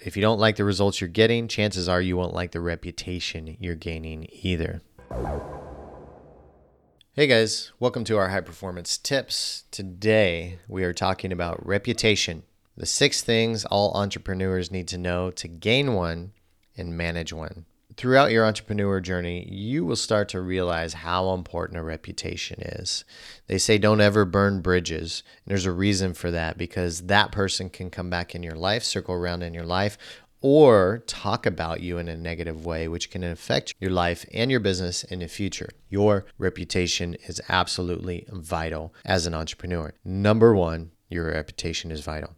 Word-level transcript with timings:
If 0.00 0.16
you 0.16 0.22
don't 0.22 0.38
like 0.38 0.54
the 0.54 0.64
results 0.64 1.00
you're 1.00 1.08
getting, 1.08 1.48
chances 1.48 1.88
are 1.88 2.00
you 2.00 2.16
won't 2.16 2.32
like 2.32 2.52
the 2.52 2.60
reputation 2.60 3.56
you're 3.58 3.74
gaining 3.74 4.28
either. 4.30 4.80
Hey 7.14 7.26
guys, 7.26 7.72
welcome 7.80 8.04
to 8.04 8.16
our 8.16 8.28
high 8.28 8.42
performance 8.42 8.96
tips. 8.96 9.64
Today 9.72 10.60
we 10.68 10.84
are 10.84 10.92
talking 10.92 11.32
about 11.32 11.66
reputation, 11.66 12.44
the 12.76 12.86
six 12.86 13.22
things 13.22 13.64
all 13.64 13.92
entrepreneurs 13.94 14.70
need 14.70 14.86
to 14.86 14.98
know 14.98 15.32
to 15.32 15.48
gain 15.48 15.94
one 15.94 16.30
and 16.76 16.96
manage 16.96 17.32
one 17.32 17.64
throughout 17.98 18.30
your 18.30 18.46
entrepreneur 18.46 19.00
journey, 19.00 19.46
you 19.50 19.84
will 19.84 19.96
start 19.96 20.28
to 20.28 20.40
realize 20.40 20.94
how 20.94 21.34
important 21.34 21.80
a 21.80 21.82
reputation 21.82 22.60
is. 22.62 23.04
They 23.48 23.58
say 23.58 23.76
don't 23.76 24.00
ever 24.00 24.24
burn 24.24 24.62
bridges. 24.62 25.24
And 25.44 25.50
there's 25.50 25.66
a 25.66 25.72
reason 25.72 26.14
for 26.14 26.30
that 26.30 26.56
because 26.56 27.02
that 27.02 27.32
person 27.32 27.68
can 27.68 27.90
come 27.90 28.08
back 28.08 28.36
in 28.36 28.44
your 28.44 28.54
life, 28.54 28.84
circle 28.84 29.16
around 29.16 29.42
in 29.42 29.52
your 29.52 29.66
life, 29.66 29.98
or 30.40 31.02
talk 31.08 31.44
about 31.44 31.80
you 31.80 31.98
in 31.98 32.06
a 32.06 32.16
negative 32.16 32.64
way, 32.64 32.86
which 32.86 33.10
can 33.10 33.24
affect 33.24 33.74
your 33.80 33.90
life 33.90 34.24
and 34.32 34.48
your 34.48 34.60
business 34.60 35.02
in 35.02 35.18
the 35.18 35.26
future. 35.26 35.70
Your 35.88 36.24
reputation 36.38 37.16
is 37.26 37.40
absolutely 37.48 38.26
vital 38.30 38.94
as 39.04 39.26
an 39.26 39.34
entrepreneur. 39.34 39.92
Number 40.04 40.54
one, 40.54 40.92
your 41.10 41.32
reputation 41.32 41.90
is 41.90 42.02
vital. 42.02 42.36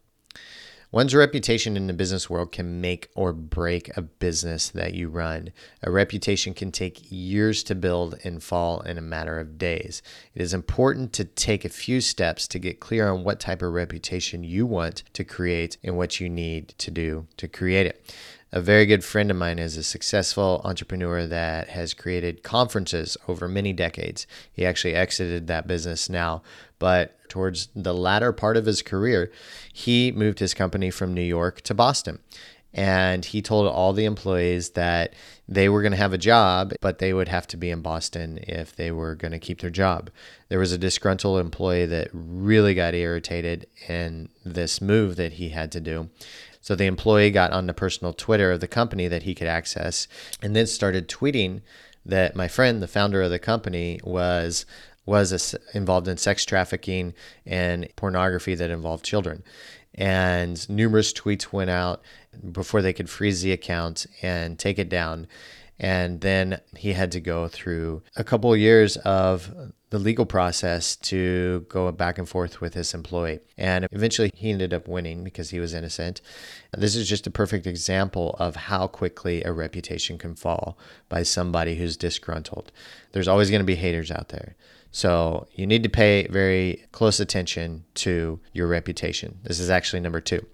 One's 0.93 1.15
reputation 1.15 1.77
in 1.77 1.87
the 1.87 1.93
business 1.93 2.29
world 2.29 2.51
can 2.51 2.81
make 2.81 3.09
or 3.15 3.31
break 3.31 3.95
a 3.95 4.01
business 4.01 4.67
that 4.71 4.93
you 4.93 5.07
run. 5.07 5.53
A 5.81 5.89
reputation 5.89 6.53
can 6.53 6.69
take 6.69 7.09
years 7.09 7.63
to 7.63 7.75
build 7.75 8.19
and 8.25 8.43
fall 8.43 8.81
in 8.81 8.97
a 8.97 9.01
matter 9.01 9.39
of 9.39 9.57
days. 9.57 10.01
It 10.35 10.41
is 10.41 10.53
important 10.53 11.13
to 11.13 11.23
take 11.23 11.63
a 11.63 11.69
few 11.69 12.01
steps 12.01 12.45
to 12.49 12.59
get 12.59 12.81
clear 12.81 13.07
on 13.07 13.23
what 13.23 13.39
type 13.39 13.61
of 13.61 13.71
reputation 13.71 14.43
you 14.43 14.65
want 14.65 15.03
to 15.13 15.23
create 15.23 15.77
and 15.81 15.95
what 15.95 16.19
you 16.19 16.27
need 16.27 16.75
to 16.79 16.91
do 16.91 17.25
to 17.37 17.47
create 17.47 17.87
it. 17.87 18.13
A 18.53 18.59
very 18.59 18.85
good 18.85 19.01
friend 19.05 19.31
of 19.31 19.37
mine 19.37 19.59
is 19.59 19.77
a 19.77 19.83
successful 19.83 20.59
entrepreneur 20.65 21.25
that 21.25 21.69
has 21.69 21.93
created 21.93 22.43
conferences 22.43 23.15
over 23.29 23.47
many 23.47 23.71
decades. 23.71 24.27
He 24.51 24.65
actually 24.65 24.93
exited 24.93 25.47
that 25.47 25.67
business 25.67 26.09
now, 26.09 26.41
but 26.77 27.17
towards 27.29 27.69
the 27.73 27.93
latter 27.93 28.33
part 28.33 28.57
of 28.57 28.65
his 28.65 28.81
career, 28.81 29.31
he 29.71 30.11
moved 30.11 30.39
his 30.39 30.53
company 30.53 30.91
from 30.91 31.13
New 31.13 31.21
York 31.21 31.61
to 31.61 31.73
Boston. 31.73 32.19
And 32.73 33.23
he 33.23 33.41
told 33.41 33.67
all 33.67 33.93
the 33.93 34.05
employees 34.05 34.71
that 34.71 35.13
they 35.47 35.67
were 35.69 35.81
going 35.81 35.91
to 35.91 35.97
have 35.97 36.13
a 36.13 36.17
job, 36.17 36.73
but 36.81 36.99
they 36.99 37.13
would 37.13 37.27
have 37.27 37.47
to 37.47 37.57
be 37.57 37.69
in 37.69 37.81
Boston 37.81 38.39
if 38.43 38.75
they 38.75 38.91
were 38.91 39.15
going 39.15 39.33
to 39.33 39.39
keep 39.39 39.61
their 39.61 39.69
job. 39.69 40.09
There 40.49 40.59
was 40.59 40.71
a 40.71 40.77
disgruntled 40.77 41.39
employee 41.39 41.85
that 41.85 42.09
really 42.13 42.73
got 42.73 42.95
irritated 42.95 43.67
in 43.87 44.29
this 44.45 44.81
move 44.81 45.15
that 45.17 45.33
he 45.33 45.49
had 45.49 45.71
to 45.73 45.81
do. 45.81 46.09
So 46.61 46.75
the 46.75 46.85
employee 46.85 47.31
got 47.31 47.51
on 47.51 47.67
the 47.67 47.73
personal 47.73 48.13
Twitter 48.13 48.51
of 48.51 48.59
the 48.59 48.67
company 48.67 49.07
that 49.07 49.23
he 49.23 49.35
could 49.35 49.47
access 49.47 50.07
and 50.41 50.55
then 50.55 50.67
started 50.67 51.09
tweeting 51.09 51.61
that 52.05 52.35
my 52.35 52.47
friend, 52.47 52.81
the 52.81 52.87
founder 52.87 53.21
of 53.21 53.31
the 53.31 53.39
company, 53.39 53.99
was 54.03 54.65
was 55.03 55.55
involved 55.73 56.07
in 56.07 56.15
sex 56.15 56.45
trafficking 56.45 57.13
and 57.45 57.89
pornography 57.95 58.53
that 58.53 58.69
involved 58.69 59.03
children. 59.03 59.43
And 59.95 60.69
numerous 60.69 61.11
tweets 61.11 61.51
went 61.51 61.71
out 61.71 62.01
before 62.51 62.81
they 62.81 62.93
could 62.93 63.09
freeze 63.09 63.41
the 63.41 63.51
account 63.51 64.05
and 64.21 64.57
take 64.57 64.79
it 64.79 64.89
down. 64.89 65.27
And 65.81 66.21
then 66.21 66.61
he 66.77 66.93
had 66.93 67.11
to 67.13 67.19
go 67.19 67.47
through 67.47 68.03
a 68.15 68.23
couple 68.23 68.53
of 68.53 68.59
years 68.59 68.97
of 68.97 69.51
the 69.89 69.97
legal 69.97 70.27
process 70.27 70.95
to 70.95 71.65
go 71.69 71.91
back 71.91 72.19
and 72.19 72.29
forth 72.29 72.61
with 72.61 72.75
his 72.75 72.93
employee. 72.93 73.39
And 73.57 73.87
eventually 73.91 74.31
he 74.35 74.51
ended 74.51 74.75
up 74.75 74.87
winning 74.87 75.23
because 75.23 75.49
he 75.49 75.59
was 75.59 75.73
innocent. 75.73 76.21
This 76.71 76.95
is 76.95 77.09
just 77.09 77.25
a 77.25 77.31
perfect 77.31 77.65
example 77.65 78.35
of 78.37 78.55
how 78.55 78.85
quickly 78.85 79.43
a 79.43 79.51
reputation 79.51 80.19
can 80.19 80.35
fall 80.35 80.77
by 81.09 81.23
somebody 81.23 81.75
who's 81.75 81.97
disgruntled. 81.97 82.71
There's 83.11 83.27
always 83.27 83.49
going 83.49 83.61
to 83.61 83.65
be 83.65 83.75
haters 83.75 84.11
out 84.11 84.29
there. 84.29 84.55
So 84.91 85.47
you 85.53 85.65
need 85.65 85.81
to 85.83 85.89
pay 85.89 86.27
very 86.27 86.85
close 86.91 87.19
attention 87.19 87.85
to 87.95 88.39
your 88.53 88.67
reputation. 88.67 89.39
This 89.43 89.59
is 89.59 89.71
actually 89.71 90.01
number 90.01 90.21
two. 90.21 90.45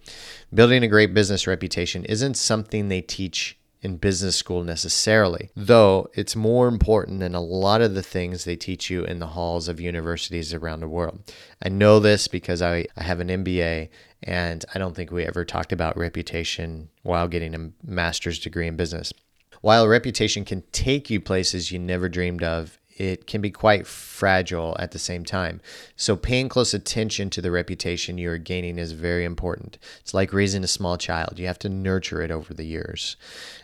Building 0.53 0.84
a 0.84 0.88
great 0.88 1.13
business 1.13 1.47
reputation 1.47 2.06
isn't 2.06 2.35
something 2.35 2.88
they 2.88 3.01
teach 3.01 3.56
in 3.81 3.97
business 3.97 4.35
school 4.35 4.63
necessarily, 4.63 5.49
though 5.55 6.09
it's 6.13 6.35
more 6.35 6.67
important 6.67 7.19
than 7.19 7.35
a 7.35 7.41
lot 7.41 7.81
of 7.81 7.93
the 7.93 8.01
things 8.01 8.43
they 8.43 8.55
teach 8.55 8.89
you 8.89 9.03
in 9.03 9.19
the 9.19 9.27
halls 9.27 9.67
of 9.67 9.79
universities 9.79 10.53
around 10.53 10.79
the 10.79 10.88
world. 10.88 11.19
I 11.63 11.69
know 11.69 11.99
this 11.99 12.27
because 12.27 12.61
I, 12.61 12.85
I 12.97 13.03
have 13.03 13.19
an 13.19 13.27
MBA 13.27 13.89
and 14.23 14.65
I 14.73 14.79
don't 14.79 14.95
think 14.95 15.11
we 15.11 15.23
ever 15.25 15.45
talked 15.45 15.71
about 15.71 15.97
reputation 15.97 16.89
while 17.03 17.27
getting 17.27 17.53
a 17.53 17.71
master's 17.85 18.39
degree 18.39 18.67
in 18.67 18.75
business. 18.75 19.13
While 19.61 19.88
reputation 19.88 20.45
can 20.45 20.63
take 20.71 21.09
you 21.09 21.19
places 21.21 21.71
you 21.71 21.79
never 21.79 22.09
dreamed 22.09 22.44
of 22.44 22.79
it 22.97 23.28
can 23.28 23.41
be 23.41 23.52
quite 23.52 23.85
fragile 23.85 24.75
at 24.80 24.91
the 24.91 25.00
same 25.00 25.24
time. 25.24 25.62
So, 25.96 26.16
paying 26.16 26.50
close 26.50 26.74
attention 26.74 27.30
to 27.31 27.41
the 27.41 27.52
reputation 27.52 28.18
you 28.18 28.31
are 28.31 28.38
gaining 28.38 28.80
is 28.80 28.91
very 28.91 29.24
important. 29.24 29.78
It's 30.02 30.13
like 30.13 30.34
raising 30.34 30.63
a 30.63 30.68
small 30.68 30.97
child, 30.97 31.40
you 31.40 31.47
have 31.47 31.59
to 31.59 31.69
nurture 31.69 32.22
it 32.22 32.31
over 32.31 32.53
the 32.53 32.66
years. 32.66 33.16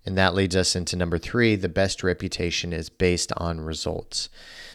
And 0.06 0.18
that 0.18 0.36
leads 0.36 0.56
us 0.56 0.76
into 0.76 0.96
number 0.96 1.18
three 1.18 1.56
the 1.56 1.70
best 1.70 2.04
reputation 2.04 2.74
is 2.74 2.90
based 2.90 3.32
on 3.38 3.62
results. 3.62 4.30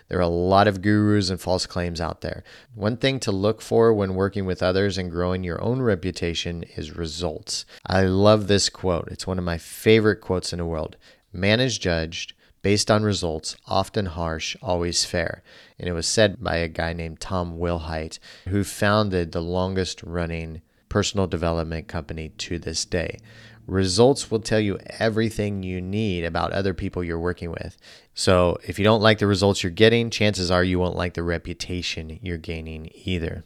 There 0.08 0.18
are 0.18 0.22
a 0.22 0.28
lot 0.28 0.66
of 0.66 0.80
gurus 0.80 1.28
and 1.28 1.40
false 1.40 1.66
claims 1.66 2.00
out 2.00 2.22
there. 2.22 2.42
One 2.74 2.96
thing 2.96 3.20
to 3.20 3.32
look 3.32 3.60
for 3.60 3.92
when 3.92 4.14
working 4.14 4.46
with 4.46 4.62
others 4.62 4.96
and 4.96 5.10
growing 5.10 5.44
your 5.44 5.62
own 5.62 5.82
reputation 5.82 6.64
is 6.76 6.96
results. 6.96 7.66
I 7.86 8.04
love 8.04 8.48
this 8.48 8.70
quote. 8.70 9.08
It's 9.10 9.26
one 9.26 9.38
of 9.38 9.44
my 9.44 9.58
favorite 9.58 10.22
quotes 10.22 10.52
in 10.52 10.58
the 10.58 10.64
world. 10.64 10.96
Man 11.32 11.60
is 11.60 11.76
judged 11.76 12.32
based 12.62 12.90
on 12.90 13.02
results, 13.02 13.56
often 13.66 14.06
harsh, 14.06 14.56
always 14.62 15.04
fair. 15.04 15.42
And 15.78 15.88
it 15.88 15.92
was 15.92 16.06
said 16.06 16.42
by 16.42 16.56
a 16.56 16.68
guy 16.68 16.92
named 16.92 17.20
Tom 17.20 17.58
Willhite, 17.58 18.18
who 18.48 18.64
founded 18.64 19.32
the 19.32 19.40
longest 19.40 20.02
running 20.02 20.62
personal 20.88 21.26
development 21.26 21.88
company 21.88 22.30
to 22.30 22.58
this 22.58 22.84
day. 22.84 23.18
Results 23.66 24.30
will 24.30 24.40
tell 24.40 24.60
you 24.60 24.78
everything 24.98 25.62
you 25.62 25.80
need 25.80 26.24
about 26.24 26.52
other 26.52 26.72
people 26.72 27.04
you're 27.04 27.20
working 27.20 27.50
with. 27.50 27.76
So 28.14 28.56
if 28.66 28.78
you 28.78 28.84
don't 28.84 29.02
like 29.02 29.18
the 29.18 29.26
results 29.26 29.62
you're 29.62 29.70
getting, 29.70 30.08
chances 30.08 30.50
are 30.50 30.64
you 30.64 30.78
won't 30.78 30.96
like 30.96 31.14
the 31.14 31.22
reputation 31.22 32.18
you're 32.22 32.38
gaining 32.38 32.90
either. 32.94 33.44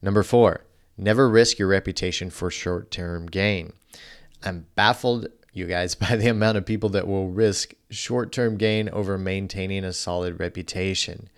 Number 0.00 0.22
four, 0.22 0.64
never 0.96 1.28
risk 1.28 1.58
your 1.58 1.68
reputation 1.68 2.30
for 2.30 2.50
short 2.50 2.90
term 2.90 3.26
gain. 3.26 3.74
I'm 4.42 4.66
baffled 4.74 5.28
you 5.52 5.66
guys, 5.66 5.94
by 5.94 6.16
the 6.16 6.28
amount 6.28 6.58
of 6.58 6.66
people 6.66 6.88
that 6.90 7.06
will 7.06 7.28
risk 7.28 7.74
short 7.90 8.32
term 8.32 8.56
gain 8.56 8.88
over 8.88 9.18
maintaining 9.18 9.84
a 9.84 9.92
solid 9.92 10.40
reputation. 10.40 11.28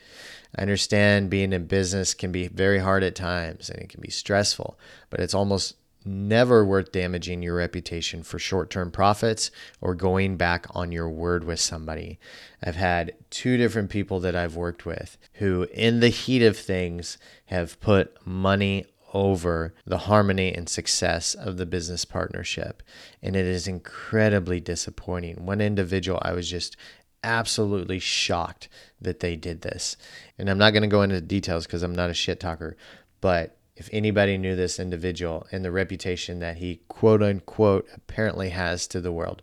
I 0.56 0.62
understand 0.62 1.30
being 1.30 1.52
in 1.52 1.66
business 1.66 2.14
can 2.14 2.30
be 2.30 2.46
very 2.46 2.78
hard 2.78 3.02
at 3.02 3.16
times 3.16 3.68
and 3.68 3.80
it 3.80 3.88
can 3.88 4.00
be 4.00 4.10
stressful, 4.10 4.78
but 5.10 5.20
it's 5.20 5.34
almost 5.34 5.74
never 6.04 6.64
worth 6.64 6.92
damaging 6.92 7.42
your 7.42 7.56
reputation 7.56 8.22
for 8.22 8.38
short 8.38 8.70
term 8.70 8.90
profits 8.90 9.50
or 9.80 9.94
going 9.94 10.36
back 10.36 10.66
on 10.70 10.92
your 10.92 11.08
word 11.08 11.44
with 11.44 11.60
somebody. 11.60 12.18
I've 12.62 12.76
had 12.76 13.14
two 13.30 13.56
different 13.56 13.90
people 13.90 14.20
that 14.20 14.36
I've 14.36 14.56
worked 14.56 14.86
with 14.86 15.16
who, 15.34 15.66
in 15.72 16.00
the 16.00 16.08
heat 16.08 16.42
of 16.42 16.56
things, 16.56 17.18
have 17.46 17.80
put 17.80 18.14
money 18.26 18.86
over 19.14 19.72
the 19.86 19.98
harmony 19.98 20.52
and 20.52 20.68
success 20.68 21.34
of 21.34 21.56
the 21.56 21.64
business 21.64 22.04
partnership. 22.04 22.82
And 23.22 23.36
it 23.36 23.46
is 23.46 23.68
incredibly 23.68 24.60
disappointing. 24.60 25.46
One 25.46 25.60
individual, 25.60 26.18
I 26.20 26.32
was 26.32 26.50
just 26.50 26.76
absolutely 27.22 28.00
shocked 28.00 28.68
that 29.00 29.20
they 29.20 29.36
did 29.36 29.62
this. 29.62 29.96
And 30.36 30.50
I'm 30.50 30.58
not 30.58 30.72
going 30.72 30.82
to 30.82 30.88
go 30.88 31.02
into 31.02 31.20
details 31.20 31.64
because 31.64 31.82
I'm 31.82 31.94
not 31.94 32.10
a 32.10 32.14
shit 32.14 32.40
talker, 32.40 32.76
but 33.20 33.56
if 33.76 33.88
anybody 33.92 34.36
knew 34.36 34.54
this 34.54 34.78
individual 34.78 35.46
and 35.50 35.64
the 35.64 35.72
reputation 35.72 36.40
that 36.40 36.58
he 36.58 36.82
quote 36.88 37.22
unquote 37.22 37.88
apparently 37.94 38.50
has 38.50 38.86
to 38.88 39.00
the 39.00 39.12
world, 39.12 39.42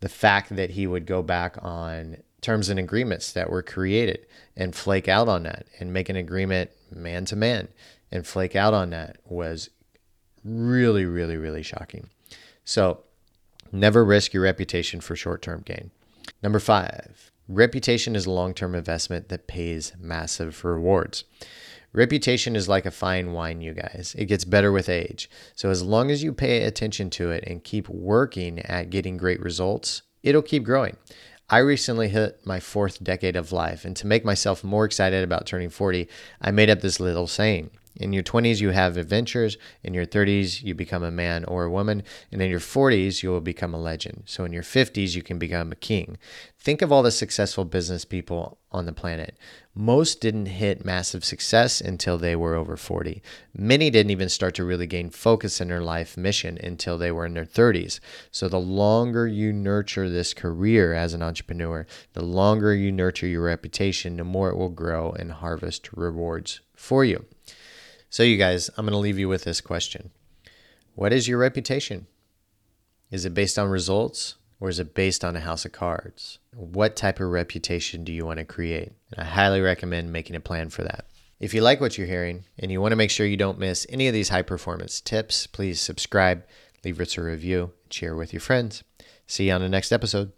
the 0.00 0.08
fact 0.08 0.56
that 0.56 0.70
he 0.70 0.86
would 0.86 1.06
go 1.06 1.22
back 1.22 1.56
on 1.62 2.16
terms 2.40 2.68
and 2.68 2.78
agreements 2.78 3.32
that 3.32 3.50
were 3.50 3.62
created 3.62 4.26
and 4.56 4.74
flake 4.74 5.08
out 5.08 5.28
on 5.28 5.44
that 5.44 5.66
and 5.78 5.92
make 5.92 6.08
an 6.08 6.16
agreement 6.16 6.70
man 6.90 7.24
to 7.24 7.36
man 7.36 7.68
and 8.12 8.26
flake 8.26 8.54
out 8.54 8.74
on 8.74 8.90
that 8.90 9.16
was 9.24 9.70
really, 10.44 11.04
really, 11.04 11.36
really 11.36 11.62
shocking. 11.62 12.10
So, 12.64 13.04
never 13.72 14.04
risk 14.04 14.34
your 14.34 14.42
reputation 14.42 15.00
for 15.00 15.16
short 15.16 15.42
term 15.42 15.62
gain. 15.64 15.90
Number 16.42 16.58
five, 16.58 17.32
reputation 17.48 18.14
is 18.14 18.26
a 18.26 18.30
long 18.30 18.54
term 18.54 18.74
investment 18.74 19.28
that 19.28 19.46
pays 19.46 19.92
massive 19.98 20.64
rewards. 20.64 21.24
Reputation 21.94 22.56
is 22.56 22.68
like 22.68 22.86
a 22.86 22.90
fine 22.90 23.32
wine, 23.32 23.60
you 23.60 23.74
guys. 23.74 24.14
It 24.16 24.24
gets 24.24 24.46
better 24.46 24.72
with 24.72 24.88
age. 24.88 25.28
So, 25.54 25.70
as 25.70 25.82
long 25.82 26.10
as 26.10 26.22
you 26.22 26.32
pay 26.32 26.62
attention 26.62 27.10
to 27.10 27.30
it 27.30 27.44
and 27.46 27.64
keep 27.64 27.88
working 27.88 28.60
at 28.60 28.90
getting 28.90 29.16
great 29.16 29.40
results, 29.40 30.02
it'll 30.22 30.42
keep 30.42 30.64
growing. 30.64 30.96
I 31.50 31.58
recently 31.58 32.08
hit 32.08 32.46
my 32.46 32.60
fourth 32.60 33.04
decade 33.04 33.36
of 33.36 33.52
life, 33.52 33.84
and 33.84 33.94
to 33.96 34.06
make 34.06 34.24
myself 34.24 34.64
more 34.64 34.86
excited 34.86 35.22
about 35.22 35.44
turning 35.44 35.68
40, 35.68 36.08
I 36.40 36.50
made 36.50 36.70
up 36.70 36.80
this 36.80 36.98
little 36.98 37.26
saying 37.26 37.70
In 37.96 38.12
your 38.12 38.22
20s, 38.22 38.60
you 38.60 38.70
have 38.70 38.96
adventures. 38.96 39.58
In 39.82 39.94
your 39.94 40.06
30s, 40.06 40.62
you 40.62 40.74
become 40.74 41.02
a 41.02 41.10
man 41.10 41.44
or 41.44 41.64
a 41.64 41.70
woman. 41.70 42.02
And 42.30 42.40
in 42.40 42.50
your 42.50 42.60
40s, 42.60 43.22
you 43.22 43.30
will 43.30 43.40
become 43.40 43.74
a 43.74 43.80
legend. 43.80 44.22
So 44.26 44.44
in 44.44 44.52
your 44.52 44.62
50s, 44.62 45.14
you 45.14 45.22
can 45.22 45.38
become 45.38 45.72
a 45.72 45.76
king. 45.76 46.16
Think 46.58 46.80
of 46.80 46.92
all 46.92 47.02
the 47.02 47.10
successful 47.10 47.64
business 47.64 48.04
people 48.04 48.58
on 48.70 48.86
the 48.86 48.92
planet. 48.92 49.36
Most 49.74 50.20
didn't 50.20 50.46
hit 50.46 50.84
massive 50.84 51.24
success 51.24 51.80
until 51.80 52.18
they 52.18 52.36
were 52.36 52.54
over 52.54 52.76
40. 52.76 53.22
Many 53.54 53.90
didn't 53.90 54.10
even 54.10 54.28
start 54.28 54.54
to 54.54 54.64
really 54.64 54.86
gain 54.86 55.10
focus 55.10 55.60
in 55.60 55.68
their 55.68 55.80
life 55.80 56.16
mission 56.16 56.58
until 56.62 56.96
they 56.96 57.10
were 57.10 57.26
in 57.26 57.34
their 57.34 57.44
30s. 57.44 58.00
So 58.30 58.48
the 58.48 58.60
longer 58.60 59.26
you 59.26 59.52
nurture 59.52 60.08
this 60.08 60.32
career 60.34 60.94
as 60.94 61.14
an 61.14 61.22
entrepreneur, 61.22 61.86
the 62.12 62.24
longer 62.24 62.74
you 62.74 62.92
nurture 62.92 63.26
your 63.26 63.42
reputation, 63.42 64.16
the 64.16 64.24
more 64.24 64.50
it 64.50 64.56
will 64.56 64.68
grow 64.68 65.12
and 65.12 65.32
harvest 65.32 65.92
rewards 65.92 66.60
for 66.74 67.04
you. 67.04 67.24
So, 68.12 68.22
you 68.22 68.36
guys, 68.36 68.68
I'm 68.76 68.84
going 68.84 68.92
to 68.92 68.98
leave 68.98 69.18
you 69.18 69.30
with 69.30 69.44
this 69.44 69.62
question 69.62 70.10
What 70.94 71.14
is 71.14 71.28
your 71.28 71.38
reputation? 71.38 72.08
Is 73.10 73.24
it 73.24 73.32
based 73.32 73.58
on 73.58 73.70
results 73.70 74.34
or 74.60 74.68
is 74.68 74.78
it 74.78 74.92
based 74.92 75.24
on 75.24 75.34
a 75.34 75.40
house 75.40 75.64
of 75.64 75.72
cards? 75.72 76.38
What 76.54 76.94
type 76.94 77.20
of 77.20 77.30
reputation 77.30 78.04
do 78.04 78.12
you 78.12 78.26
want 78.26 78.38
to 78.38 78.44
create? 78.44 78.92
And 79.12 79.22
I 79.22 79.24
highly 79.24 79.62
recommend 79.62 80.12
making 80.12 80.36
a 80.36 80.40
plan 80.40 80.68
for 80.68 80.82
that. 80.82 81.06
If 81.40 81.54
you 81.54 81.62
like 81.62 81.80
what 81.80 81.96
you're 81.96 82.06
hearing 82.06 82.44
and 82.58 82.70
you 82.70 82.82
want 82.82 82.92
to 82.92 82.96
make 82.96 83.10
sure 83.10 83.24
you 83.24 83.38
don't 83.38 83.58
miss 83.58 83.86
any 83.88 84.08
of 84.08 84.12
these 84.12 84.28
high 84.28 84.42
performance 84.42 85.00
tips, 85.00 85.46
please 85.46 85.80
subscribe, 85.80 86.44
leave 86.84 87.00
us 87.00 87.16
a 87.16 87.22
review, 87.22 87.72
and 87.82 87.92
share 87.94 88.14
with 88.14 88.34
your 88.34 88.40
friends. 88.40 88.84
See 89.26 89.46
you 89.46 89.54
on 89.54 89.62
the 89.62 89.70
next 89.70 89.90
episode. 89.90 90.32